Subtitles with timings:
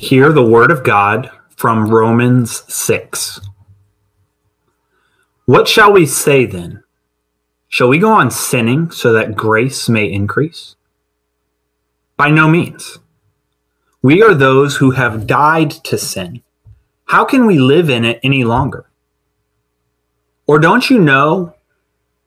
[0.00, 3.38] Hear the word of God from Romans 6.
[5.44, 6.82] What shall we say then?
[7.68, 10.74] Shall we go on sinning so that grace may increase?
[12.16, 12.98] By no means.
[14.00, 16.40] We are those who have died to sin.
[17.04, 18.86] How can we live in it any longer?
[20.46, 21.54] Or don't you know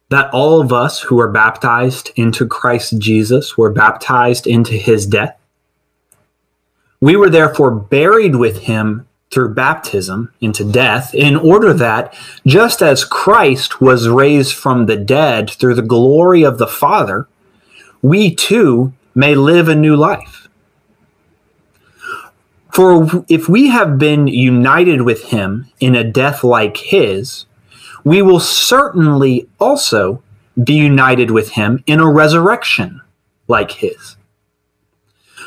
[0.09, 5.39] that all of us who are baptized into Christ Jesus were baptized into his death?
[7.03, 12.15] We were therefore buried with him through baptism into death, in order that,
[12.47, 17.27] just as Christ was raised from the dead through the glory of the Father,
[18.01, 20.47] we too may live a new life.
[22.71, 27.45] For if we have been united with him in a death like his,
[28.05, 30.23] we will certainly also
[30.63, 33.01] be united with him in a resurrection
[33.49, 34.15] like his.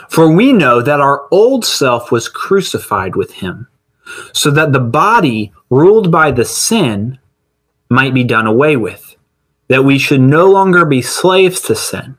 [0.09, 3.69] For we know that our old self was crucified with him,
[4.33, 7.19] so that the body ruled by the sin
[7.89, 9.16] might be done away with,
[9.69, 12.16] that we should no longer be slaves to sin,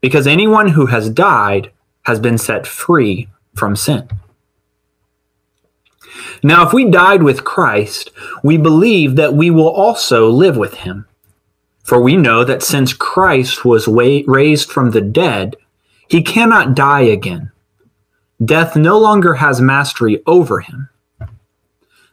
[0.00, 1.70] because anyone who has died
[2.02, 4.08] has been set free from sin.
[6.42, 8.10] Now, if we died with Christ,
[8.42, 11.06] we believe that we will also live with him.
[11.82, 15.56] For we know that since Christ was raised from the dead,
[16.08, 17.50] he cannot die again.
[18.44, 20.88] Death no longer has mastery over him.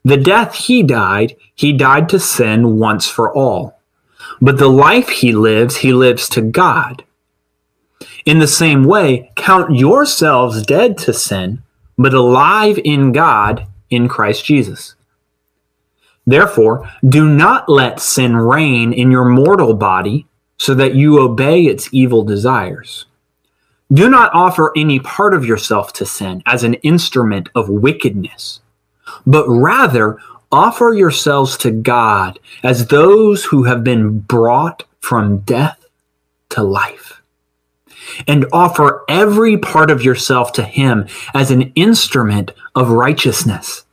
[0.03, 3.79] The death he died, he died to sin once for all.
[4.41, 7.03] But the life he lives, he lives to God.
[8.25, 11.61] In the same way, count yourselves dead to sin,
[11.97, 14.95] but alive in God in Christ Jesus.
[16.25, 21.89] Therefore, do not let sin reign in your mortal body so that you obey its
[21.91, 23.05] evil desires.
[23.93, 28.61] Do not offer any part of yourself to sin as an instrument of wickedness,
[29.25, 30.17] but rather
[30.51, 35.85] offer yourselves to God as those who have been brought from death
[36.49, 37.21] to life.
[38.27, 43.85] And offer every part of yourself to Him as an instrument of righteousness.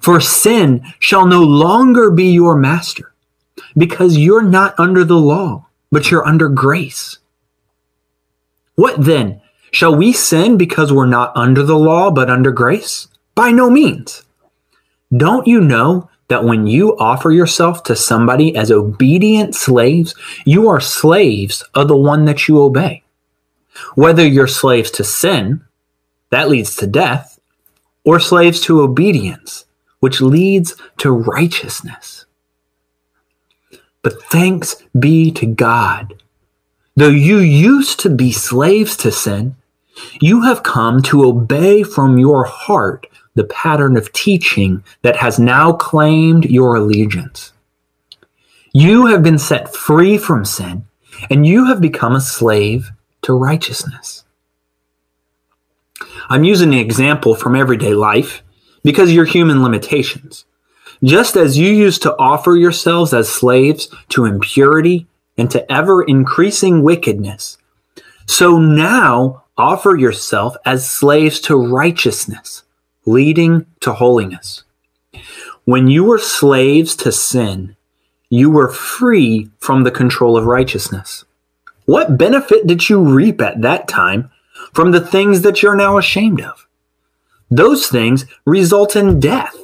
[0.00, 3.14] For sin shall no longer be your master,
[3.76, 7.18] because you're not under the law, but you're under grace.
[8.74, 9.40] What then?
[9.70, 13.08] Shall we sin because we're not under the law, but under grace?
[13.34, 14.22] By no means.
[15.14, 20.14] Don't you know that when you offer yourself to somebody as obedient slaves,
[20.46, 23.02] you are slaves of the one that you obey?
[23.94, 25.62] Whether you're slaves to sin,
[26.30, 27.38] that leads to death,
[28.04, 29.66] or slaves to obedience,
[30.00, 32.24] which leads to righteousness.
[34.02, 36.21] But thanks be to God.
[36.94, 39.56] Though you used to be slaves to sin,
[40.20, 45.72] you have come to obey from your heart the pattern of teaching that has now
[45.72, 47.52] claimed your allegiance.
[48.74, 50.86] You have been set free from sin,
[51.30, 52.90] and you have become a slave
[53.22, 54.24] to righteousness.
[56.28, 58.42] I'm using an example from everyday life
[58.82, 60.44] because you're human limitations.
[61.02, 66.82] Just as you used to offer yourselves as slaves to impurity and to ever increasing
[66.82, 67.58] wickedness,
[68.26, 72.62] so now offer yourself as slaves to righteousness,
[73.06, 74.64] leading to holiness.
[75.64, 77.76] When you were slaves to sin,
[78.28, 81.24] you were free from the control of righteousness.
[81.84, 84.30] What benefit did you reap at that time
[84.72, 86.66] from the things that you're now ashamed of?
[87.50, 89.56] Those things result in death.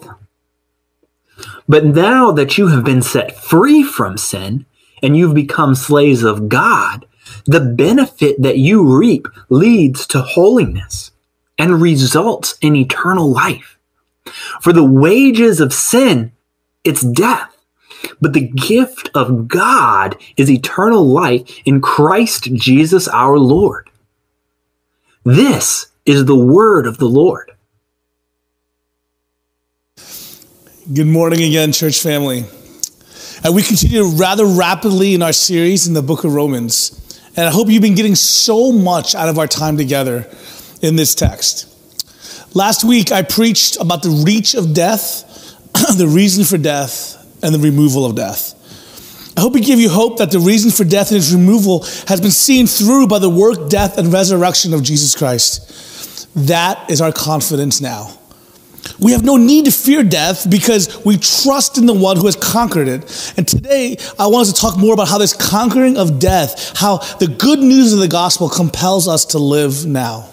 [1.68, 4.66] But now that you have been set free from sin
[5.02, 7.06] and you've become slaves of God,
[7.44, 11.10] the benefit that you reap leads to holiness
[11.58, 13.78] and results in eternal life.
[14.60, 16.32] For the wages of sin,
[16.84, 17.54] it's death.
[18.20, 23.90] But the gift of God is eternal life in Christ Jesus our Lord.
[25.24, 27.52] This is the word of the Lord.
[30.92, 32.44] Good morning again, church family.
[33.44, 36.94] And we continue rather rapidly in our series in the book of Romans.
[37.36, 40.28] And I hope you've been getting so much out of our time together
[40.82, 41.66] in this text.
[42.54, 45.24] Last week, I preached about the reach of death,
[45.96, 48.54] the reason for death, and the removal of death.
[49.36, 52.20] I hope we give you hope that the reason for death and its removal has
[52.20, 56.28] been seen through by the work, death, and resurrection of Jesus Christ.
[56.34, 58.17] That is our confidence now.
[58.98, 62.36] We have no need to fear death because we trust in the one who has
[62.36, 63.34] conquered it.
[63.36, 66.98] And today, I want us to talk more about how this conquering of death, how
[67.18, 70.28] the good news of the gospel compels us to live now.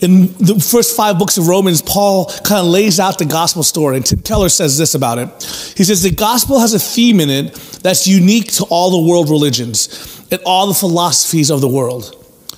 [0.00, 3.96] In the first five books of Romans, Paul kind of lays out the gospel story.
[3.96, 5.28] And Tim Keller says this about it.
[5.76, 9.30] He says, The gospel has a theme in it that's unique to all the world
[9.30, 12.12] religions and all the philosophies of the world.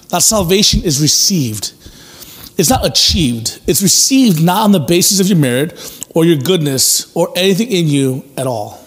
[0.08, 1.74] That salvation is received.
[2.58, 3.60] It's not achieved.
[3.66, 7.86] It's received not on the basis of your merit or your goodness or anything in
[7.86, 8.84] you at all.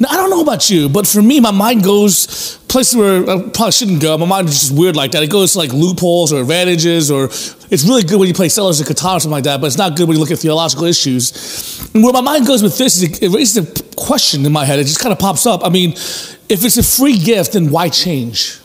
[0.00, 3.48] Now, I don't know about you, but for me, my mind goes places where I
[3.48, 4.18] probably shouldn't go.
[4.18, 5.22] My mind is just weird like that.
[5.22, 8.80] It goes to like loopholes or advantages, or it's really good when you play Settlers
[8.80, 10.84] of Catan or something like that, but it's not good when you look at theological
[10.84, 11.90] issues.
[11.94, 14.78] And where my mind goes with this is it raises a question in my head.
[14.78, 15.64] It just kind of pops up.
[15.64, 18.58] I mean, if it's a free gift, then why change?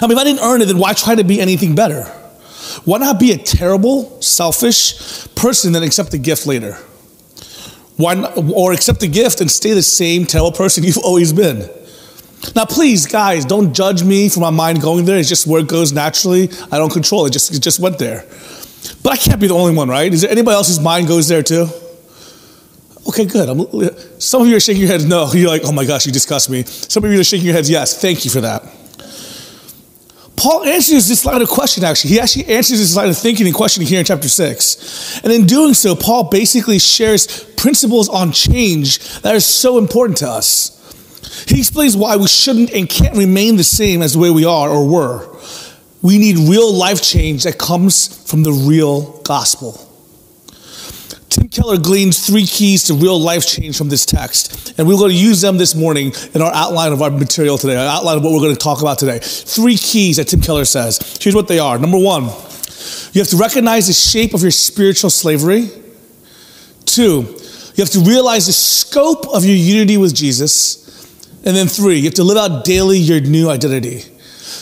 [0.00, 2.21] I mean, if I didn't earn it, then why try to be anything better?
[2.84, 6.74] Why not be a terrible, selfish person and accept the gift later?
[7.96, 11.68] Why not, or accept the gift and stay the same terrible person you've always been?
[12.56, 15.16] Now, please, guys, don't judge me for my mind going there.
[15.16, 16.50] It's just where it goes naturally.
[16.72, 17.32] I don't control it.
[17.32, 18.24] Just, it just went there.
[19.02, 20.12] But I can't be the only one, right?
[20.12, 21.68] Is there anybody else's mind goes there too?
[23.08, 23.48] Okay, good.
[23.48, 25.30] I'm, some of you are shaking your heads no.
[25.32, 26.64] You're like, oh my gosh, you disgust me.
[26.64, 28.00] Some of you are shaking your heads yes.
[28.00, 28.64] Thank you for that.
[30.36, 32.10] Paul answers this line of question, actually.
[32.10, 35.20] He actually answers this line of thinking and questioning here in chapter 6.
[35.22, 40.28] And in doing so, Paul basically shares principles on change that are so important to
[40.28, 40.78] us.
[41.48, 44.68] He explains why we shouldn't and can't remain the same as the way we are
[44.68, 45.36] or were.
[46.00, 49.91] We need real life change that comes from the real gospel.
[51.32, 55.12] Tim Keller gleans three keys to real life change from this text, and we're going
[55.12, 58.22] to use them this morning in our outline of our material today, our outline of
[58.22, 59.18] what we're going to talk about today.
[59.18, 61.16] Three keys that Tim Keller says.
[61.22, 61.78] Here's what they are.
[61.78, 65.70] Number one, you have to recognize the shape of your spiritual slavery.
[66.84, 70.82] Two, you have to realize the scope of your unity with Jesus.
[71.46, 74.04] And then three, you have to live out daily your new identity.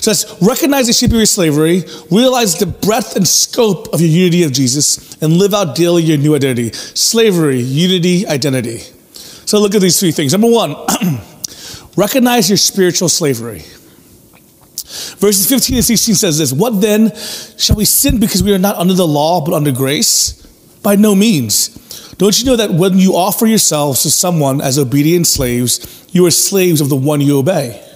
[0.01, 4.53] So that's recognize the your slavery, realize the breadth and scope of your unity of
[4.53, 6.73] Jesus, and live out daily your new identity.
[6.73, 8.79] Slavery, unity, identity.
[9.45, 10.33] So look at these three things.
[10.33, 10.75] Number one,
[11.97, 13.63] recognize your spiritual slavery.
[15.19, 17.15] Verses 15 and 16 says this What then?
[17.59, 20.33] Shall we sin because we are not under the law but under grace?
[20.83, 21.77] By no means.
[22.17, 26.31] Don't you know that when you offer yourselves to someone as obedient slaves, you are
[26.31, 27.87] slaves of the one you obey?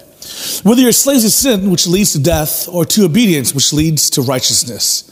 [0.63, 4.23] Whether you're slaves to sin, which leads to death, or to obedience, which leads to
[4.23, 5.11] righteousness.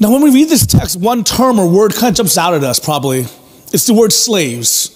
[0.00, 2.64] Now, when we read this text, one term or word kind of jumps out at
[2.64, 3.20] us, probably.
[3.72, 4.92] It's the word slaves.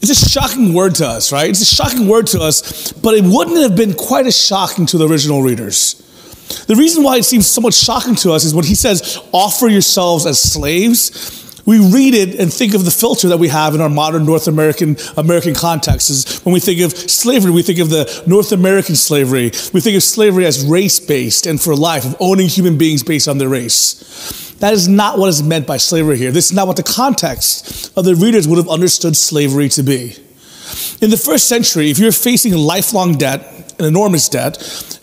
[0.00, 1.48] It's a shocking word to us, right?
[1.48, 4.98] It's a shocking word to us, but it wouldn't have been quite as shocking to
[4.98, 5.94] the original readers.
[6.66, 9.68] The reason why it seems so much shocking to us is when he says, offer
[9.68, 13.80] yourselves as slaves, we read it and think of the filter that we have in
[13.80, 16.10] our modern North American American context.
[16.10, 19.52] Is when we think of slavery, we think of the North American slavery.
[19.72, 23.28] We think of slavery as race based and for life, of owning human beings based
[23.28, 24.54] on their race.
[24.58, 26.30] That is not what is meant by slavery here.
[26.30, 30.16] This is not what the context of the readers would have understood slavery to be.
[31.00, 34.56] In the first century, if you're facing lifelong debt, an enormous debt,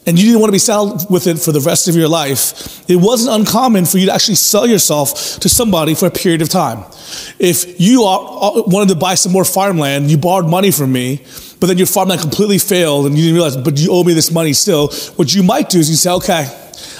[0.05, 2.89] and you didn't want to be saddled with it for the rest of your life,
[2.89, 6.49] it wasn't uncommon for you to actually sell yourself to somebody for a period of
[6.49, 6.83] time.
[7.39, 11.23] If you uh, wanted to buy some more farmland, you borrowed money from me,
[11.59, 14.31] but then your farmland completely failed and you didn't realize, but you owe me this
[14.31, 16.47] money still, what you might do is you say, okay,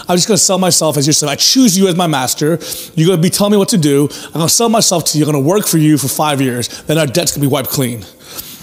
[0.08, 1.32] I'm just going to sell myself as your slave.
[1.32, 2.60] I choose you as my master.
[2.96, 4.10] You're going to be telling me what to do.
[4.26, 5.26] I'm going to sell myself to you.
[5.26, 6.84] I'm going to work for you for five years.
[6.84, 8.04] Then our debt's going to be wiped clean.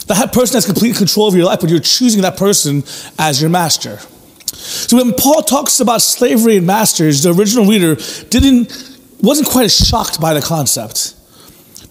[0.06, 2.84] That person has complete control of your life, but you're choosing that person
[3.18, 3.98] as your master.
[4.46, 7.96] So when Paul talks about slavery and masters, the original reader
[8.30, 11.14] didn't wasn't quite as shocked by the concept.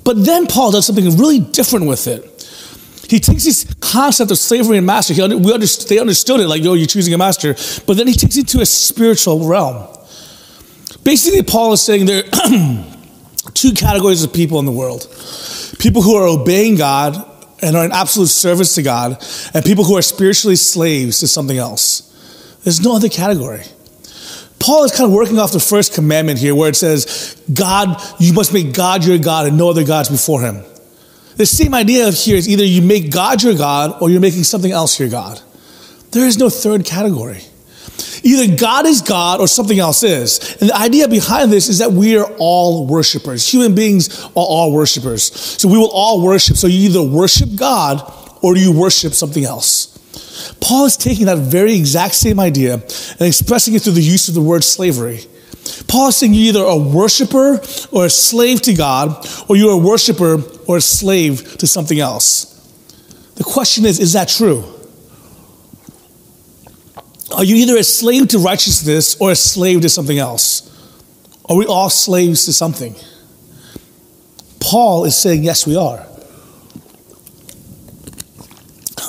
[0.03, 2.31] But then Paul does something really different with it.
[3.09, 5.13] He takes this concept of slavery and master.
[5.13, 5.57] He, we
[5.87, 7.55] they understood it, like, yo, you're choosing a master.
[7.85, 9.87] But then he takes it to a spiritual realm.
[11.03, 12.85] Basically, Paul is saying there are
[13.53, 15.07] two categories of people in the world
[15.77, 19.97] people who are obeying God and are in absolute service to God, and people who
[19.97, 22.11] are spiritually slaves to something else.
[22.63, 23.63] There's no other category.
[24.59, 28.33] Paul is kind of working off the first commandment here where it says, God, you
[28.33, 30.63] must make God your God and no other gods before him.
[31.35, 34.71] The same idea here is either you make God your God or you're making something
[34.71, 35.39] else your God.
[36.11, 37.41] There is no third category.
[38.23, 40.57] Either God is God or something else is.
[40.59, 43.51] And the idea behind this is that we are all worshipers.
[43.51, 45.31] Human beings are all worshipers.
[45.31, 46.57] So we will all worship.
[46.57, 48.11] So you either worship God
[48.41, 49.91] or you worship something else.
[50.59, 54.33] Paul is taking that very exact same idea and expressing it through the use of
[54.33, 55.21] the word slavery.
[55.87, 57.61] Paul is saying you're either a worshiper
[57.91, 62.51] or a slave to God, or you're a worshiper or a slave to something else.
[63.35, 64.74] The question is, is that true?
[67.35, 70.71] Are you either a slave to righteousness or a slave to something else?
[71.49, 72.95] Are we all slaves to something?
[74.61, 76.05] Paul is saying, yes, we are.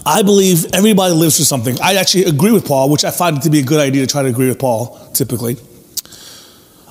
[0.04, 1.76] I believe everybody lives for something.
[1.80, 4.22] I actually agree with Paul, which I find to be a good idea to try
[4.22, 5.56] to agree with Paul, typically.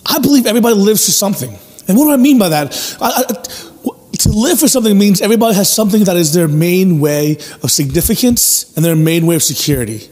[0.06, 1.50] I believe everybody lives for something.
[1.88, 2.98] And what do I mean by that?
[3.00, 7.34] I, I, to live for something means everybody has something that is their main way
[7.62, 10.10] of significance and their main way of security.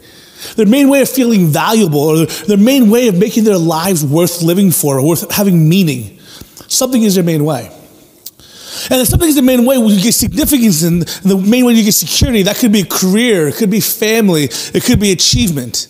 [0.55, 4.41] Their main way of feeling valuable or their main way of making their lives worth
[4.41, 6.19] living for or worth having meaning.
[6.67, 7.71] Something is their main way.
[8.89, 11.83] And if something is the main way you get significance and the main way you
[11.83, 15.87] get security, that could be career, it could be family, it could be achievement.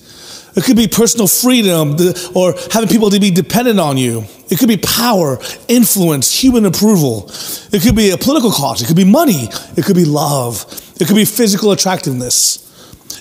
[0.56, 1.96] It could be personal freedom
[2.36, 4.26] or having people to be dependent on you.
[4.52, 7.32] It could be power, influence, human approval.
[7.72, 8.82] It could be a political cause.
[8.82, 9.50] It could be money.
[9.76, 10.66] It could be love.
[11.00, 12.63] It could be physical attractiveness.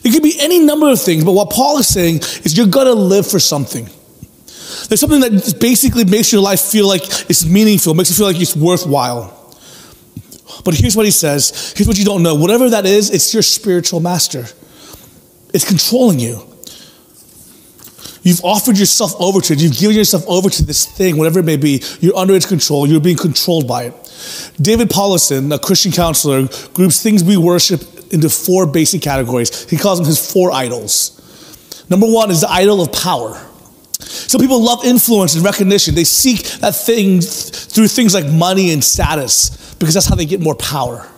[0.04, 1.24] It could be any number of things.
[1.24, 3.88] But what Paul is saying is you're going to live for something.
[4.88, 8.40] There's something that basically makes your life feel like it's meaningful, makes you feel like
[8.40, 9.38] it's worthwhile.
[10.64, 11.72] But here's what he says.
[11.76, 12.34] Here's what you don't know.
[12.34, 14.44] Whatever that is, it's your spiritual master.
[15.54, 16.48] It's controlling you.
[18.22, 19.60] You've offered yourself over to it.
[19.60, 21.82] You've given yourself over to this thing, whatever it may be.
[22.00, 22.86] You're under its control.
[22.86, 24.52] You're being controlled by it.
[24.60, 27.80] David Powlison, a Christian counselor, groups things we worship
[28.12, 29.68] into four basic categories.
[29.68, 31.18] He calls them his four idols.
[31.88, 33.34] Number one is the idol of power.
[34.00, 35.94] Some people love influence and recognition.
[35.94, 40.40] They seek that thing through things like money and status because that's how they get
[40.40, 41.08] more power.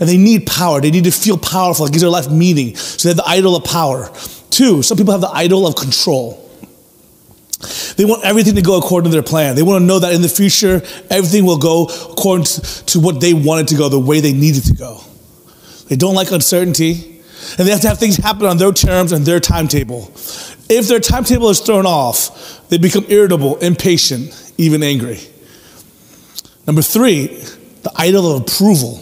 [0.00, 0.80] And they need power.
[0.80, 1.86] They need to feel powerful.
[1.86, 2.76] It gives their life meaning.
[2.76, 4.10] So they have the idol of power.
[4.50, 6.42] Two, some people have the idol of control.
[7.96, 9.54] They want everything to go according to their plan.
[9.56, 13.32] They want to know that in the future, everything will go according to what they
[13.32, 15.00] wanted to go, the way they needed to go.
[15.88, 17.22] They don't like uncertainty,
[17.58, 20.10] and they have to have things happen on their terms and their timetable.
[20.68, 25.20] If their timetable is thrown off, they become irritable, impatient, even angry.
[26.66, 27.26] Number three,
[27.82, 29.00] the idol of approval.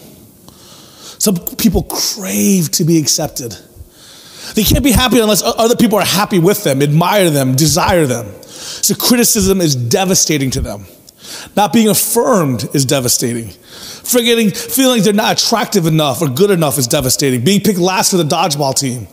[1.17, 3.57] Some people crave to be accepted.
[4.53, 8.27] They can't be happy unless other people are happy with them, admire them, desire them.
[8.43, 10.85] So criticism is devastating to them.
[11.55, 13.49] Not being affirmed is devastating.
[13.49, 17.43] Forgetting, feeling they're not attractive enough or good enough is devastating.
[17.43, 19.07] Being picked last for the dodgeball team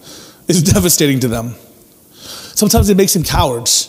[0.49, 1.55] is devastating to them.
[2.55, 3.89] Sometimes it makes them cowards.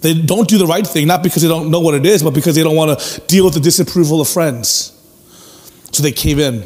[0.00, 2.34] They don't do the right thing, not because they don't know what it is, but
[2.34, 4.98] because they don't want to deal with the disapproval of friends.
[5.92, 6.62] So they cave in.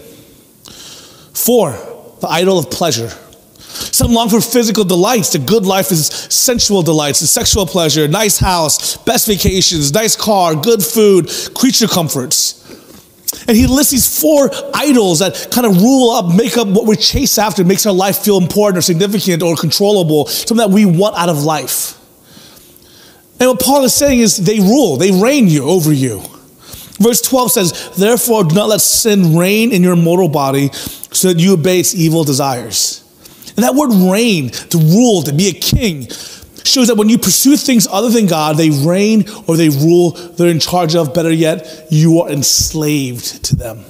[1.35, 1.73] Four,
[2.20, 3.11] the idol of pleasure.
[3.76, 5.30] Some long for physical delights.
[5.30, 10.54] The good life is sensual delights, the sexual pleasure, nice house, best vacations, nice car,
[10.54, 12.62] good food, creature comforts.
[13.49, 16.97] And he lists these four idols that kind of rule up, make up what we
[16.97, 21.16] chase after, makes our life feel important or significant or controllable, something that we want
[21.16, 21.92] out of life.
[23.38, 26.23] And what Paul is saying is they rule, they reign you over you.
[26.99, 31.38] Verse 12 says, Therefore, do not let sin reign in your mortal body so that
[31.38, 33.04] you obey its evil desires.
[33.56, 36.08] And that word reign, to rule, to be a king,
[36.64, 40.50] shows that when you pursue things other than God, they reign or they rule, they're
[40.50, 41.14] in charge of.
[41.14, 43.84] Better yet, you are enslaved to them.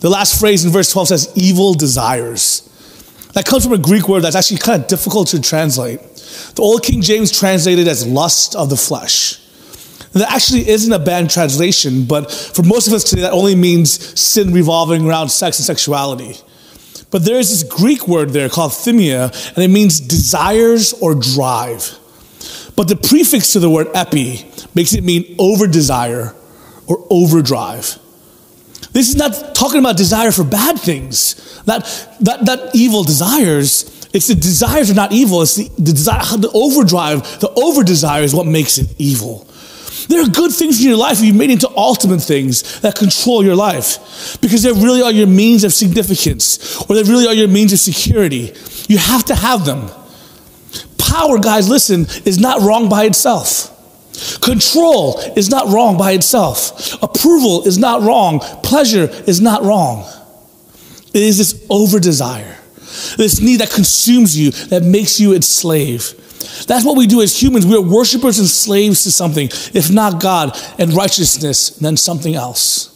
[0.00, 2.66] The last phrase in verse 12 says, evil desires.
[3.34, 6.00] That comes from a Greek word that's actually kind of difficult to translate.
[6.54, 9.38] The Old King James translated as lust of the flesh.
[10.12, 13.54] And that actually isn't a bad translation, but for most of us today, that only
[13.54, 16.36] means sin revolving around sex and sexuality.
[17.10, 21.98] But there is this Greek word there called thymia, and it means desires or drive.
[22.76, 26.34] But the prefix to the word epi makes it mean over desire
[26.86, 27.98] or overdrive.
[28.92, 31.84] This is not talking about desire for bad things, that,
[32.20, 34.08] that, that evil desires.
[34.12, 35.42] It's the desires are not evil.
[35.42, 39.46] It's the, the desire, the overdrive, the over desire is what makes it evil.
[40.10, 43.54] There are good things in your life you've made into ultimate things that control your
[43.54, 47.72] life because they really are your means of significance or they really are your means
[47.72, 48.52] of security.
[48.88, 49.88] You have to have them.
[50.98, 53.70] Power, guys, listen, is not wrong by itself.
[54.40, 57.00] Control is not wrong by itself.
[57.04, 58.40] Approval is not wrong.
[58.64, 60.04] Pleasure is not wrong.
[61.14, 62.56] It is this over desire,
[63.16, 66.14] this need that consumes you, that makes you its slave.
[66.66, 67.66] That's what we do as humans.
[67.66, 72.88] We are worshipers and slaves to something, if not God and righteousness, then something else.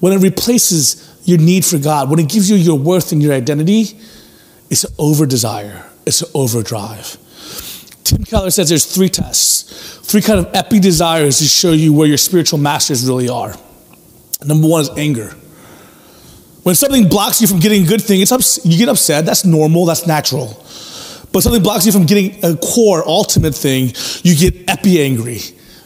[0.00, 3.32] When it replaces your need for God, when it gives you your worth and your
[3.32, 3.98] identity,
[4.70, 7.16] it's an over desire, it's an overdrive.
[8.04, 12.08] Tim Keller says there's three tests, three kind of epi desires to show you where
[12.08, 13.54] your spiritual masters really are.
[14.44, 15.34] Number one is anger.
[16.62, 19.24] When something blocks you from getting a good thing, it's ups- you get upset.
[19.24, 20.62] That's normal, that's natural.
[21.32, 23.92] But something blocks you from getting a core, ultimate thing.
[24.22, 25.40] You get epi angry.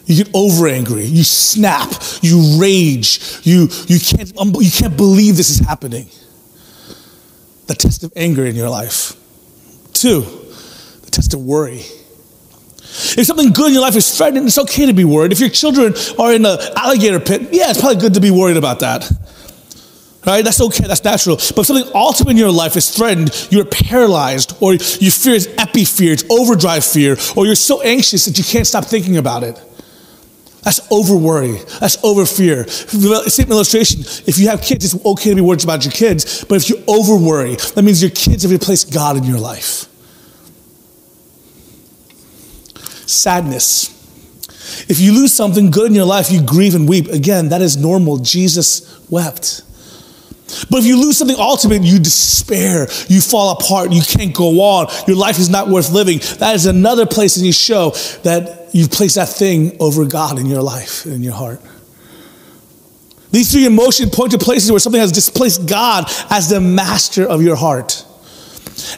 [0.07, 1.05] You get over angry.
[1.05, 1.91] You snap.
[2.23, 3.41] You rage.
[3.43, 6.09] You, you, can't, um, you can't believe this is happening.
[7.67, 9.15] The test of anger in your life.
[9.93, 11.83] Two, the test of worry.
[13.17, 15.33] If something good in your life is threatened, it's okay to be worried.
[15.33, 18.57] If your children are in an alligator pit, yeah, it's probably good to be worried
[18.57, 19.11] about that.
[20.27, 20.43] Right?
[20.43, 21.37] That's okay, that's natural.
[21.37, 25.55] But if something ultimate in your life is threatened, you're paralyzed, or you fear is
[25.59, 29.43] epi fear, it's overdrive fear, or you're so anxious that you can't stop thinking about
[29.43, 29.61] it.
[30.63, 31.59] That's over worry.
[31.79, 32.67] That's over fear.
[32.67, 34.01] Same illustration.
[34.27, 36.43] If you have kids, it's okay to be worried about your kids.
[36.45, 39.87] But if you over worry, that means your kids have replaced God in your life.
[43.07, 43.91] Sadness.
[44.89, 47.09] If you lose something good in your life, you grieve and weep.
[47.09, 48.17] Again, that is normal.
[48.17, 49.63] Jesus wept.
[50.71, 54.89] But if you lose something ultimate, you despair, you fall apart, you can't go on,
[55.07, 56.19] your life is not worth living.
[56.39, 57.91] That is another place in your show
[58.23, 61.61] that you've placed that thing over God in your life, in your heart.
[63.31, 67.43] These three emotions point to places where something has displaced God as the master of
[67.43, 68.05] your heart.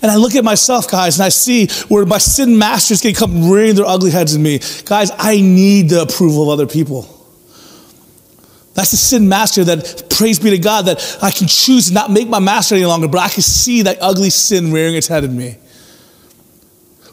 [0.03, 3.51] And I look at myself, guys, and I see where my sin masters can come
[3.51, 4.61] rearing their ugly heads in me.
[4.85, 7.16] Guys, I need the approval of other people.
[8.77, 12.11] That's the sin master that, praise be to God, that I can choose to not
[12.11, 15.25] make my master any longer, but I can see that ugly sin rearing its head
[15.25, 15.57] in me.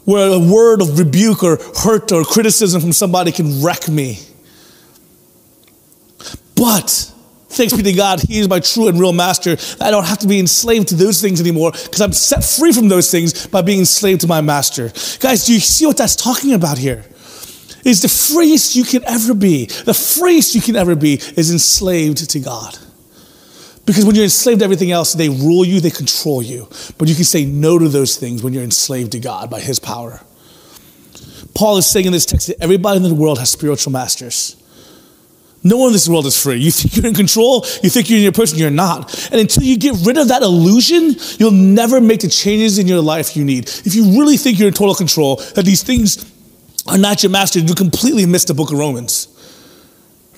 [0.04, 4.18] Where a word of rebuke or hurt or criticism from somebody can wreck me.
[6.54, 7.10] But
[7.48, 9.56] thanks be to God, He is my true and real master.
[9.80, 12.88] I don't have to be enslaved to those things anymore because I'm set free from
[12.88, 14.88] those things by being enslaved to my master.
[15.18, 17.06] Guys, do you see what that's talking about here?
[17.84, 19.66] Is the freest you can ever be.
[19.66, 22.78] The freest you can ever be is enslaved to God.
[23.86, 26.68] Because when you're enslaved to everything else, they rule you, they control you.
[26.96, 29.78] But you can say no to those things when you're enslaved to God by His
[29.78, 30.20] power.
[31.54, 34.56] Paul is saying in this text that everybody in the world has spiritual masters.
[35.66, 36.56] No one in this world is free.
[36.56, 39.14] You think you're in control, you think you're in your person, you're not.
[39.32, 43.00] And until you get rid of that illusion, you'll never make the changes in your
[43.00, 43.68] life you need.
[43.84, 46.33] If you really think you're in total control, that these things
[46.86, 49.28] are not your master, you completely miss the book of Romans.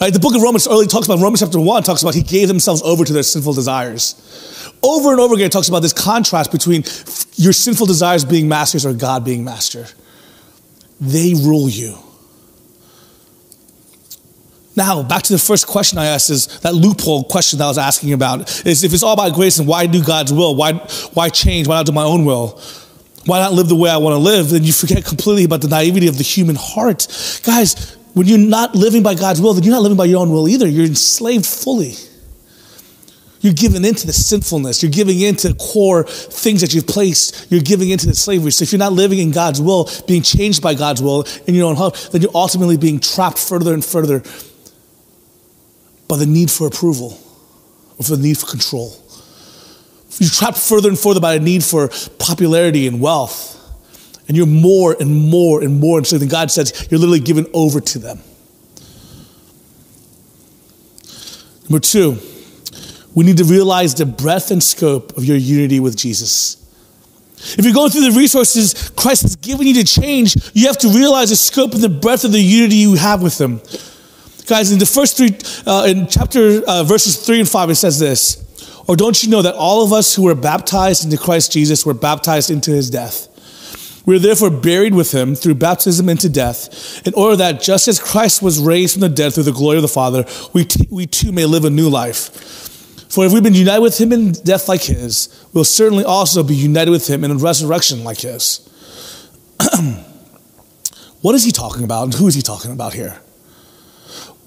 [0.00, 0.12] Right?
[0.12, 2.82] The book of Romans early talks about Romans chapter 1 talks about he gave themselves
[2.82, 4.72] over to their sinful desires.
[4.82, 6.82] Over and over again, it talks about this contrast between
[7.37, 9.87] your sinful desires being masters or God being master.
[11.00, 11.98] They rule you.
[14.76, 17.78] Now, back to the first question I asked is that loophole question that I was
[17.78, 20.54] asking about is if it's all about grace and why do God's will?
[20.54, 20.74] Why,
[21.14, 21.66] why change?
[21.66, 22.61] Why not do my own will?
[23.27, 24.51] Why not live the way I want to live?
[24.51, 27.07] Then you forget completely about the naivety of the human heart.
[27.45, 30.31] Guys, when you're not living by God's will, then you're not living by your own
[30.31, 30.67] will either.
[30.67, 31.95] You're enslaved fully.
[33.41, 34.83] You're giving into the sinfulness.
[34.83, 37.51] You're giving into the core things that you've placed.
[37.51, 38.51] You're giving into the slavery.
[38.53, 41.69] So if you're not living in God's will, being changed by God's will in your
[41.69, 44.23] own heart, then you're ultimately being trapped further and further
[46.09, 47.19] by the need for approval
[47.99, 48.97] or for the need for control.
[50.18, 53.55] You're trapped further and further by a need for popularity and wealth.
[54.29, 55.98] And you're more and more and more.
[55.98, 56.22] enslaved.
[56.22, 58.20] And God says, you're literally given over to them.
[61.68, 62.18] Number two,
[63.14, 66.62] we need to realize the breadth and scope of your unity with Jesus.
[67.59, 70.88] If you're going through the resources Christ has given you to change, you have to
[70.88, 73.61] realize the scope and the breadth of the unity you have with Him.
[74.46, 77.98] Guys, in the first three, uh, in chapter uh, verses three and five, it says
[77.98, 78.45] this
[78.87, 81.94] or don't you know that all of us who were baptized into Christ Jesus were
[81.94, 83.29] baptized into his death?
[84.07, 87.99] We are therefore buried with him through baptism into death, in order that just as
[87.99, 91.07] Christ was raised from the dead through the glory of the Father, we, t- we
[91.07, 92.31] too may live a new life.
[93.11, 96.55] For if we've been united with him in death like his, we'll certainly also be
[96.55, 98.61] united with him in a resurrection like his.
[101.22, 103.18] what is he talking about, and who is he talking about here?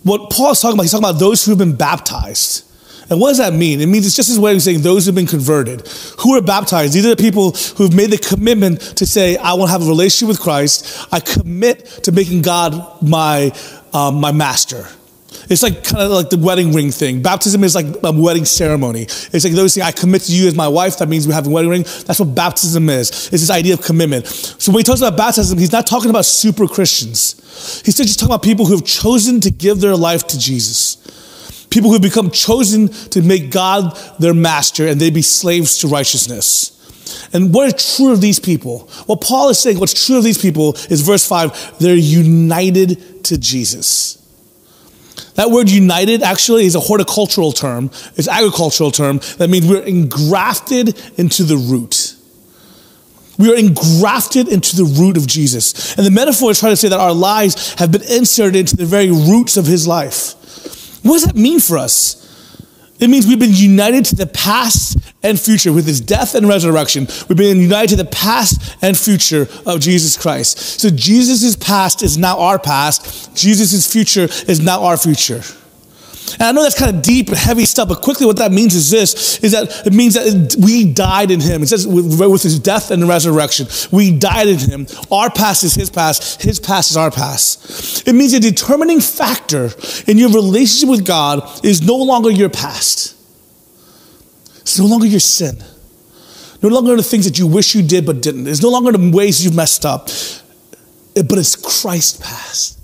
[0.03, 2.63] What Paul's talking about, he's talking about those who have been baptized.
[3.09, 3.81] And what does that mean?
[3.81, 5.87] It means it's just his way of saying those who've been converted,
[6.19, 6.93] who are baptized.
[6.93, 9.89] These are the people who've made the commitment to say, I want to have a
[9.89, 11.07] relationship with Christ.
[11.11, 13.51] I commit to making God my,
[13.93, 14.87] um, my master.
[15.49, 17.21] It's like kind of like the wedding ring thing.
[17.21, 19.03] Baptism is like a wedding ceremony.
[19.03, 20.99] It's like those things, I commit to you as my wife.
[20.99, 21.83] That means we have a wedding ring.
[22.05, 23.09] That's what baptism is.
[23.09, 24.27] It's this idea of commitment.
[24.27, 27.81] So when he talks about baptism, he's not talking about super Christians.
[27.83, 30.97] He's just talking about people who have chosen to give their life to Jesus.
[31.69, 36.75] People who become chosen to make God their master and they be slaves to righteousness.
[37.33, 38.89] And what is true of these people?
[39.05, 43.37] What Paul is saying, what's true of these people is verse 5 they're united to
[43.37, 44.15] Jesus.
[45.35, 49.19] That word united actually is a horticultural term, it's agricultural term.
[49.37, 52.15] That means we're engrafted into the root.
[53.37, 55.95] We are engrafted into the root of Jesus.
[55.95, 58.85] And the metaphor is trying to say that our lives have been inserted into the
[58.85, 60.35] very roots of his life.
[61.03, 62.19] What does that mean for us?
[62.99, 67.07] It means we've been united to the past and future with his death and resurrection.
[67.27, 70.57] We've been united to the past and future of Jesus Christ.
[70.81, 73.35] So Jesus' past is now our past.
[73.35, 75.41] Jesus' future is now our future.
[76.33, 78.75] And I know that's kind of deep and heavy stuff, but quickly what that means
[78.75, 81.63] is this, is that it means that we died in him.
[81.63, 84.87] It says with, with his death and resurrection, we died in him.
[85.11, 86.41] Our past is his past.
[86.41, 88.07] His past is our past.
[88.07, 89.71] It means a determining factor
[90.07, 93.15] in your relationship with God is no longer your past.
[94.61, 95.63] It's no longer your sin.
[96.61, 98.47] No longer the things that you wish you did but didn't.
[98.47, 100.07] It's no longer the ways you've messed up.
[101.15, 102.78] But it's Christ's past.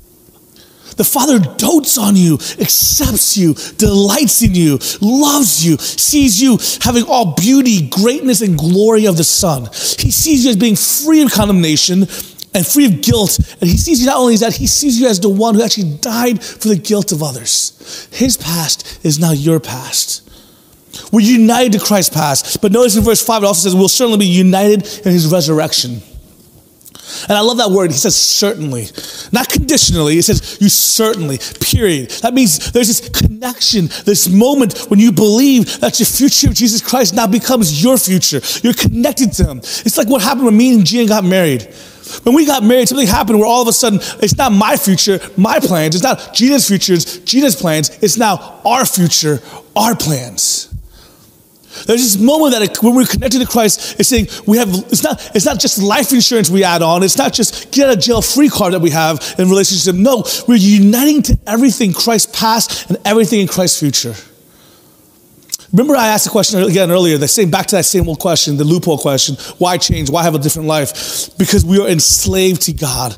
[0.95, 7.03] The Father dotes on you, accepts you, delights in you, loves you, sees you having
[7.03, 9.65] all beauty, greatness, and glory of the Son.
[9.65, 12.07] He sees you as being free of condemnation
[12.53, 13.37] and free of guilt.
[13.59, 15.63] And He sees you not only as that, He sees you as the one who
[15.63, 18.07] actually died for the guilt of others.
[18.11, 20.21] His past is now your past.
[21.11, 22.61] We're united to Christ's past.
[22.61, 26.01] But notice in verse 5, it also says we'll certainly be united in His resurrection.
[27.27, 27.91] And I love that word.
[27.91, 28.87] He says certainly,
[29.31, 30.15] not conditionally.
[30.15, 32.11] He says you certainly, period.
[32.21, 36.81] That means there's this connection, this moment when you believe that your future of Jesus
[36.81, 38.41] Christ now becomes your future.
[38.63, 39.57] You're connected to Him.
[39.59, 41.63] It's like what happened when me and Gina got married.
[42.23, 45.19] When we got married, something happened where all of a sudden it's not my future,
[45.37, 45.95] my plans.
[45.95, 47.89] It's not Gina's future, Gina's plans.
[48.01, 49.41] It's now our future,
[49.75, 50.74] our plans.
[51.85, 55.31] There's this moment that when we're connected to Christ, it's saying we have, it's not,
[55.35, 57.03] it's not just life insurance we add on.
[57.03, 59.95] It's not just get out of jail free card that we have in relationship.
[59.95, 64.15] No, we're uniting to everything Christ past and everything in Christ's future.
[65.75, 68.55] Remember, I asked the question again earlier, the same, back to that same old question,
[68.55, 70.09] the loophole question why change?
[70.09, 71.35] Why have a different life?
[71.37, 73.13] Because we are enslaved to God.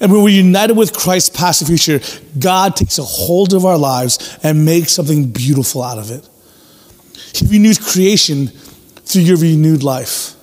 [0.00, 2.00] And when we're united with Christ past and future,
[2.36, 6.28] God takes a hold of our lives and makes something beautiful out of it.
[7.34, 10.36] He renews creation through your renewed life.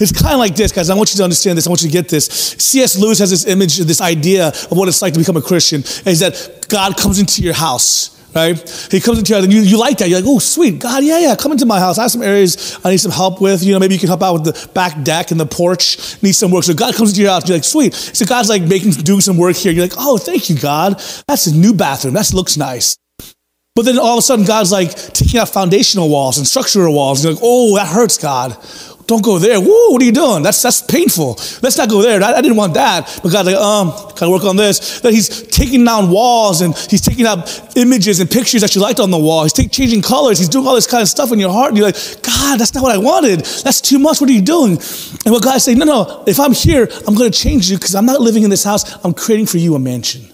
[0.00, 0.90] It's kind of like this, guys.
[0.90, 1.66] I want you to understand this.
[1.66, 2.26] I want you to get this.
[2.26, 2.98] C.S.
[2.98, 6.20] Lewis has this image, this idea of what it's like to become a Christian, is
[6.20, 8.56] that God comes into your house, right?
[8.90, 10.08] He comes into your house, and you, you like that.
[10.08, 10.78] You're like, oh, sweet.
[10.78, 11.98] God, yeah, yeah, come into my house.
[11.98, 13.64] I have some areas I need some help with.
[13.64, 16.22] You know, maybe you can help out with the back deck and the porch.
[16.22, 16.64] Need some work.
[16.64, 17.94] So God comes into your house, and you're like, sweet.
[17.94, 19.72] So God's like making, doing some work here.
[19.72, 20.98] You're like, oh, thank you, God.
[21.26, 22.14] That's a new bathroom.
[22.14, 22.96] That looks nice.
[23.74, 27.24] But then all of a sudden, God's like taking out foundational walls and structural walls.
[27.24, 28.54] You're like, oh, that hurts, God.
[29.06, 29.60] Don't go there.
[29.60, 30.42] Woo, what are you doing?
[30.42, 31.36] That's that's painful.
[31.62, 32.22] Let's not go there.
[32.22, 33.20] I, I didn't want that.
[33.22, 35.00] But God's like, um, gotta work on this.
[35.00, 39.00] That he's taking down walls and he's taking out images and pictures that you liked
[39.00, 39.42] on the wall.
[39.42, 40.38] He's take, changing colors.
[40.38, 41.70] He's doing all this kind of stuff in your heart.
[41.70, 43.40] And you're like, God, that's not what I wanted.
[43.40, 44.20] That's too much.
[44.20, 44.72] What are you doing?
[44.72, 48.06] And what God's saying, no, no, if I'm here, I'm gonna change you because I'm
[48.06, 49.02] not living in this house.
[49.02, 50.31] I'm creating for you a mansion.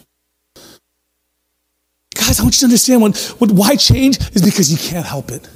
[2.29, 5.49] Guys, I want you to understand why change is because you can't help it.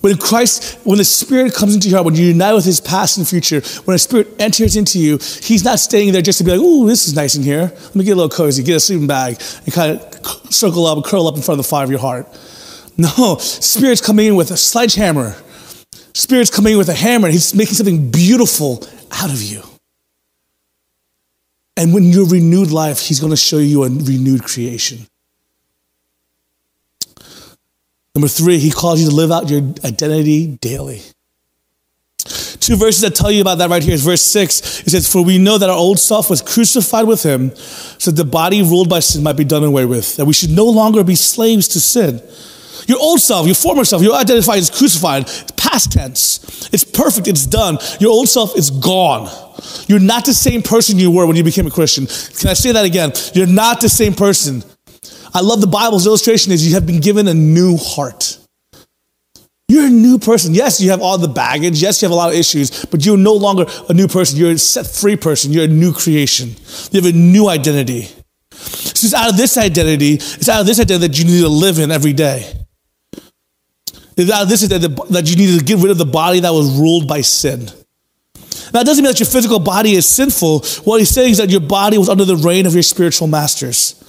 [0.00, 3.16] When Christ, when the Spirit comes into your heart, when you unite with His past
[3.16, 6.50] and future, when the Spirit enters into you, He's not staying there just to be
[6.50, 7.72] like, "Oh, this is nice in here.
[7.72, 10.96] Let me get a little cozy, get a sleeping bag, and kind of circle up
[10.96, 12.26] and curl up in front of the fire of your heart."
[12.96, 15.36] No, Spirit's coming in with a sledgehammer.
[16.12, 19.62] Spirit's coming in with a hammer, and He's making something beautiful out of you.
[21.76, 25.06] And when you're renewed life, He's going to show you a renewed creation.
[28.14, 31.02] Number three, he calls you to live out your identity daily.
[32.60, 34.80] Two verses that tell you about that right here is verse six.
[34.80, 38.22] It says, For we know that our old self was crucified with him, so that
[38.22, 41.02] the body ruled by sin might be done away with, that we should no longer
[41.02, 42.22] be slaves to sin.
[42.86, 45.22] Your old self, your former self, your identified is crucified.
[45.22, 46.68] It's past tense.
[46.72, 47.28] It's perfect.
[47.28, 47.78] It's done.
[47.98, 49.28] Your old self is gone.
[49.86, 52.06] You're not the same person you were when you became a Christian.
[52.06, 53.12] Can I say that again?
[53.34, 54.62] You're not the same person.
[55.34, 58.38] I love the Bible's illustration is you have been given a new heart.
[59.68, 60.54] You're a new person.
[60.54, 61.80] Yes, you have all the baggage.
[61.80, 64.38] Yes, you have a lot of issues, but you're no longer a new person.
[64.38, 65.50] You're a set free person.
[65.50, 66.50] You're a new creation.
[66.90, 68.08] You have a new identity.
[68.52, 71.48] So it's out of this identity, it's out of this identity that you need to
[71.48, 72.52] live in every day.
[74.16, 76.50] It's out of this identity that you need to get rid of the body that
[76.50, 77.68] was ruled by sin.
[78.72, 80.60] Now, it doesn't mean that your physical body is sinful.
[80.84, 84.01] What he's saying is that your body was under the reign of your spiritual masters.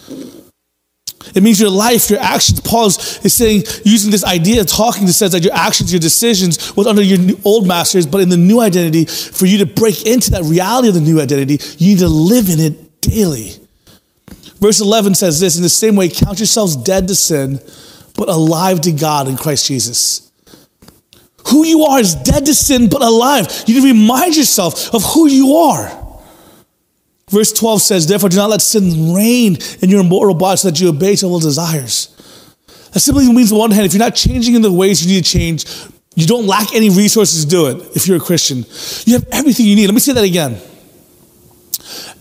[1.36, 2.59] It means your life, your actions.
[2.62, 6.88] Paul is saying, using this idea, talking, that says that your actions, your decisions was
[6.88, 10.43] under your old masters, but in the new identity, for you to break into that
[10.43, 13.51] reality of the new identity, you need to live in it daily.
[14.59, 17.59] Verse 11 says this In the same way, count yourselves dead to sin,
[18.15, 20.31] but alive to God in Christ Jesus.
[21.49, 23.47] Who you are is dead to sin but alive.
[23.67, 26.03] You need to remind yourself of who you are.
[27.34, 30.80] Verse 12 says, Therefore, do not let sin reign in your mortal body so that
[30.80, 32.10] you obey all desires.
[32.91, 35.15] That simply means, on the one hand, if you're not changing in the ways you
[35.15, 35.65] need to change,
[36.15, 38.65] you don't lack any resources to do it if you're a Christian.
[39.06, 39.88] You have everything you need.
[39.88, 40.62] Let me say that again.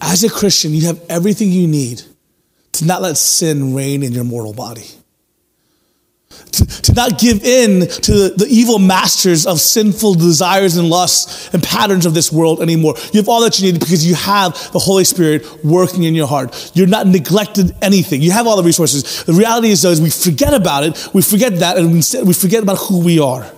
[0.00, 2.02] As a Christian, you have everything you need
[2.72, 4.86] to not let sin reign in your mortal body
[6.52, 11.62] to, not give in to the, the evil masters of sinful desires and lusts and
[11.62, 12.94] patterns of this world anymore.
[13.12, 16.26] You have all that you need because you have the Holy Spirit working in your
[16.26, 16.72] heart.
[16.74, 18.22] You're not neglected anything.
[18.22, 19.24] You have all the resources.
[19.24, 21.08] The reality is, though, is we forget about it.
[21.12, 23.50] We forget that, and instead we forget about who we are.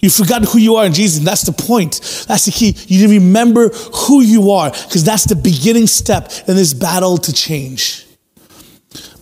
[0.00, 2.00] You've forgotten who you are in Jesus, and that's the point.
[2.28, 2.74] That's the key.
[2.88, 7.16] You need to remember who you are, because that's the beginning step in this battle
[7.16, 8.06] to change.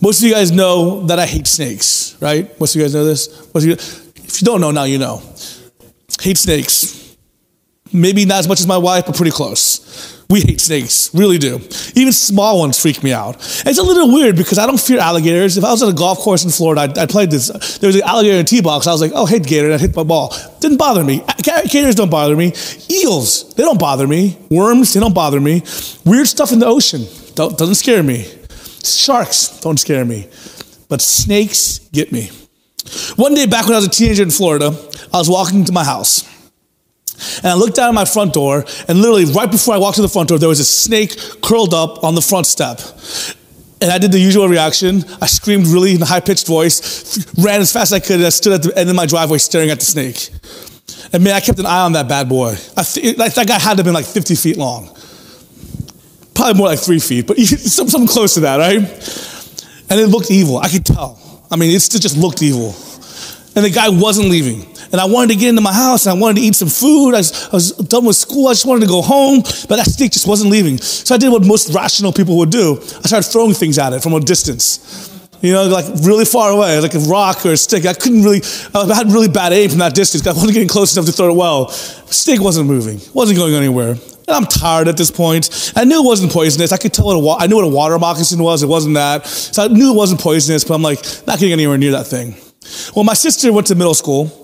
[0.03, 2.59] Most of you guys know that I hate snakes, right?
[2.59, 3.29] Most of you guys know this.
[3.53, 5.21] Most of you, if you don't know now, you know.
[6.21, 7.15] Hate snakes.
[7.93, 10.25] Maybe not as much as my wife, but pretty close.
[10.29, 11.55] We hate snakes, really do.
[11.95, 13.35] Even small ones freak me out.
[13.65, 15.57] it's a little weird because I don't fear alligators.
[15.57, 17.77] If I was at a golf course in Florida, I, I played this.
[17.77, 18.87] There was an alligator in tee box.
[18.87, 20.35] I was like, oh, hey, gator, and I hit my ball.
[20.59, 21.23] Didn't bother me.
[21.43, 22.51] Gators don't bother me.
[22.89, 24.37] Eels, they don't bother me.
[24.49, 25.63] Worms, they don't bother me.
[26.03, 28.42] Weird stuff in the ocean doesn't scare me.
[28.83, 30.27] Sharks don't scare me,
[30.89, 32.29] but snakes get me.
[33.15, 34.67] One day back when I was a teenager in Florida,
[35.13, 36.29] I was walking to my house.
[37.37, 40.01] And I looked down at my front door, and literally right before I walked to
[40.01, 42.81] the front door, there was a snake curled up on the front step.
[43.79, 45.03] And I did the usual reaction.
[45.21, 48.25] I screamed really in a high pitched voice, ran as fast as I could, and
[48.25, 50.29] I stood at the end of my driveway staring at the snake.
[51.13, 52.55] And man, I kept an eye on that bad boy.
[52.75, 54.89] I th- that guy had to have been like 50 feet long
[56.35, 58.77] probably more like three feet, but something close to that, right?
[59.89, 60.57] And it looked evil.
[60.57, 61.19] I could tell.
[61.51, 62.75] I mean, it just looked evil.
[63.55, 64.65] And the guy wasn't leaving.
[64.91, 67.15] And I wanted to get into my house and I wanted to eat some food.
[67.15, 68.47] I was, I was, done with school.
[68.47, 70.77] I just wanted to go home, but that snake just wasn't leaving.
[70.77, 72.77] So I did what most rational people would do.
[72.79, 75.09] I started throwing things at it from a distance.
[75.41, 77.85] You know, like really far away, like a rock or a stick.
[77.85, 78.41] I couldn't really,
[78.73, 80.25] I had really bad aim from that distance.
[80.25, 81.65] I wasn't getting close enough to throw it well.
[81.65, 83.95] The wasn't moving, wasn't going anywhere.
[84.27, 85.73] And I'm tired at this point.
[85.75, 86.71] I knew it wasn't poisonous.
[86.71, 88.63] I could tell what a wa- I knew what a water moccasin was.
[88.63, 89.25] It wasn't that.
[89.27, 92.35] So I knew it wasn't poisonous, but I'm like, not getting anywhere near that thing.
[92.95, 94.39] Well, my sister went to middle school.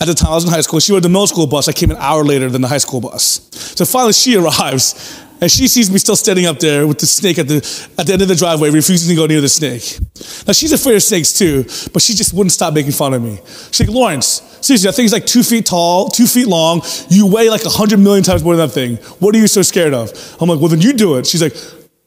[0.00, 1.68] At the time I was in high school, she rode the middle school bus.
[1.68, 3.48] I came an hour later than the high school bus.
[3.52, 7.38] So finally she arrives and she sees me still standing up there with the snake
[7.38, 7.56] at the,
[7.98, 9.98] at the end of the driveway, refusing to go near the snake.
[10.46, 13.38] Now she's afraid of snakes too, but she just wouldn't stop making fun of me.
[13.70, 16.80] She's like, Lawrence, seriously, that thing's like two feet tall, two feet long.
[17.10, 18.96] You weigh like a hundred million times more than that thing.
[19.20, 20.10] What are you so scared of?
[20.40, 21.26] I'm like, well, then you do it.
[21.26, 21.54] She's like,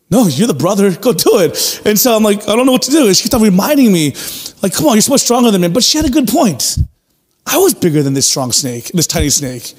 [0.10, 0.90] no, you're the brother.
[0.96, 1.82] Go do it.
[1.86, 3.06] And so I'm like, I don't know what to do.
[3.06, 4.16] And she kept on reminding me,
[4.64, 5.68] like, come on, you're so much stronger than me.
[5.68, 6.80] But she had a good point.
[7.50, 9.74] I was bigger than this strong snake, this tiny snake.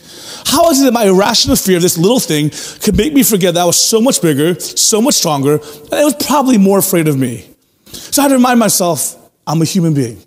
[0.47, 2.51] How is it that my irrational fear of this little thing
[2.83, 6.05] could make me forget that I was so much bigger, so much stronger, and it
[6.05, 7.47] was probably more afraid of me?
[7.93, 10.19] So I had to remind myself, I'm a human being.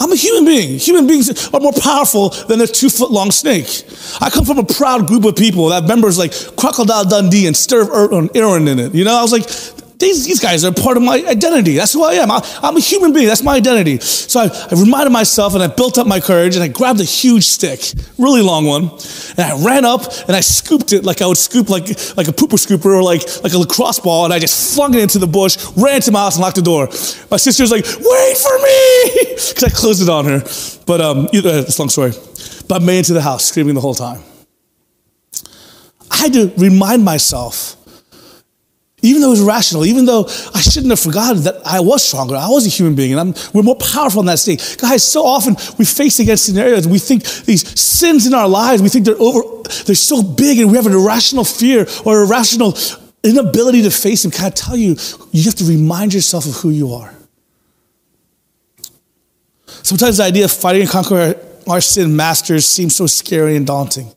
[0.00, 0.78] I'm a human being.
[0.78, 3.84] Human beings are more powerful than a two foot long snake.
[4.20, 7.90] I come from a proud group of people that members like Crocodile Dundee and Steve
[7.90, 8.94] Irwin in it.
[8.94, 9.44] You know, I was like,
[10.00, 11.76] these, these guys are part of my identity.
[11.76, 12.30] That's who I am.
[12.30, 13.26] I, am a human being.
[13.26, 14.00] That's my identity.
[14.00, 17.04] So I, I, reminded myself and I built up my courage and I grabbed a
[17.04, 17.80] huge stick,
[18.18, 21.68] really long one, and I ran up and I scooped it like I would scoop
[21.68, 24.94] like, like a pooper scooper or like, like a lacrosse ball and I just flung
[24.94, 26.86] it into the bush, ran to my house and locked the door.
[27.30, 29.36] My sister was like, wait for me!
[29.50, 30.40] Because I closed it on her.
[30.86, 32.12] But um, it's a long story.
[32.68, 34.22] But I made it to the house screaming the whole time.
[36.10, 37.76] I had to remind myself
[39.02, 42.36] even though it was rational, even though I shouldn't have forgotten that I was stronger,
[42.36, 44.76] I was a human being, and I'm, we're more powerful in that state.
[44.80, 48.88] Guys, so often we face against scenarios, we think these sins in our lives, we
[48.88, 49.40] think they're over,
[49.84, 52.76] they're so big, and we have an irrational fear or irrational
[53.22, 54.30] inability to face them.
[54.32, 54.96] Can I tell you,
[55.32, 57.14] you have to remind yourself of who you are.
[59.82, 61.34] Sometimes the idea of fighting and conquering
[61.66, 64.12] our, our sin masters seems so scary and daunting.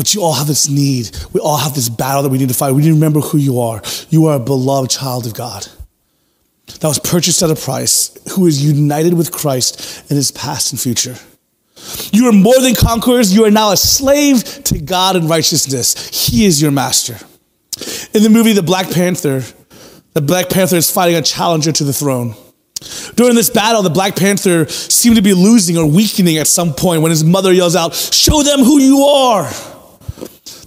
[0.00, 1.10] But you all have this need.
[1.34, 2.72] We all have this battle that we need to fight.
[2.72, 3.82] We need to remember who you are.
[4.08, 5.66] You are a beloved child of God
[6.80, 10.80] that was purchased at a price, who is united with Christ in his past and
[10.80, 11.16] future.
[12.14, 13.34] You are more than conquerors.
[13.34, 16.08] You are now a slave to God and righteousness.
[16.30, 17.18] He is your master.
[18.14, 19.42] In the movie The Black Panther,
[20.14, 22.34] the Black Panther is fighting a challenger to the throne.
[23.16, 27.02] During this battle, the Black Panther seemed to be losing or weakening at some point
[27.02, 29.52] when his mother yells out, Show them who you are.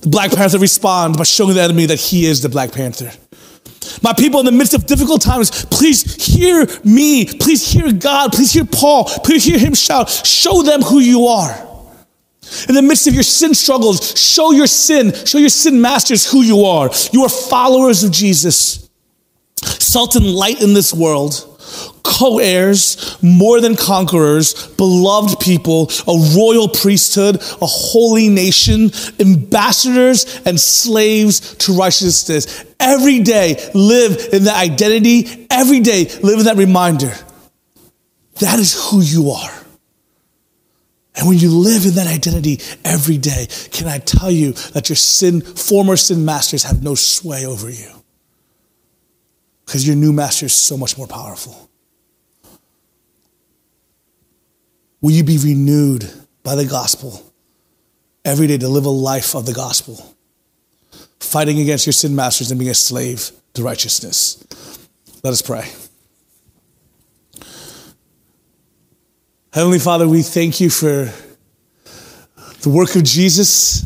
[0.03, 3.09] The Black Panther responds by showing the enemy that he is the Black Panther.
[4.01, 7.25] My people, in the midst of difficult times, please hear me.
[7.25, 8.33] Please hear God.
[8.33, 9.05] Please hear Paul.
[9.23, 10.09] Please hear him shout.
[10.09, 11.51] Show them who you are.
[12.67, 16.41] In the midst of your sin struggles, show your sin, show your sin masters who
[16.41, 16.89] you are.
[17.13, 18.89] You are followers of Jesus,
[19.55, 21.52] salt and light in this world
[22.04, 30.60] co heirs, more than conquerors, beloved people, a royal priesthood, a holy nation, ambassadors and
[30.60, 32.65] slaves to righteousness.
[32.80, 35.47] Every day, live in that identity.
[35.49, 37.13] Every day, live in that reminder.
[38.39, 39.63] That is who you are.
[41.15, 44.95] And when you live in that identity every day, can I tell you that your
[44.95, 48.02] sin, former sin masters have no sway over you?
[49.65, 51.69] Because your new master is so much more powerful.
[55.02, 56.10] Will you be renewed
[56.43, 57.34] by the gospel
[58.23, 60.15] every day to live a life of the gospel,
[61.19, 64.43] fighting against your sin masters and being a slave to righteousness?
[65.23, 65.69] Let us pray.
[69.54, 71.13] Heavenly Father, we thank you for
[72.62, 73.86] the work of Jesus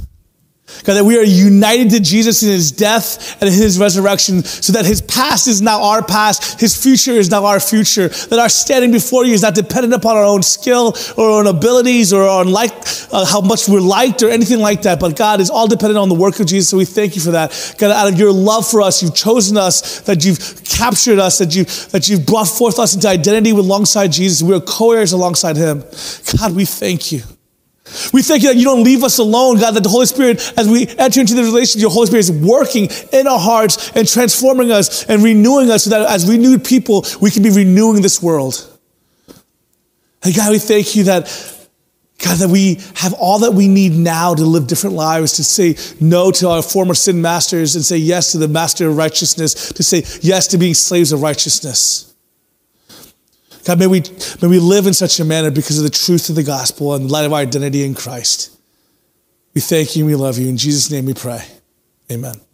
[0.83, 4.85] God, that we are united to Jesus in his death and his resurrection so that
[4.85, 8.91] his past is now our past, his future is now our future, that our standing
[8.91, 12.47] before you is not dependent upon our own skill or our own abilities or on
[12.51, 12.71] like,
[13.11, 16.09] uh, how much we're liked or anything like that, but God is all dependent on
[16.09, 17.75] the work of Jesus, so we thank you for that.
[17.77, 21.55] God, out of your love for us, you've chosen us, that you've captured us, that,
[21.55, 24.41] you, that you've brought forth us into identity alongside Jesus.
[24.41, 25.83] We are co-heirs alongside him.
[26.37, 27.21] God, we thank you.
[28.13, 30.67] We thank you that you don't leave us alone, God, that the Holy Spirit, as
[30.67, 34.71] we enter into the relationship, your Holy Spirit is working in our hearts and transforming
[34.71, 38.67] us and renewing us so that as renewed people, we can be renewing this world.
[40.23, 41.25] And God, we thank you that,
[42.19, 45.75] God, that we have all that we need now to live different lives, to say
[46.01, 49.83] no to our former sin masters and say yes to the master of righteousness, to
[49.83, 52.06] say yes to being slaves of righteousness.
[53.67, 54.01] God, may we,
[54.41, 57.09] may we live in such a manner because of the truth of the gospel and
[57.09, 58.57] the light of our identity in Christ.
[59.53, 60.47] We thank you and we love you.
[60.47, 61.45] In Jesus' name we pray.
[62.09, 62.46] Amen.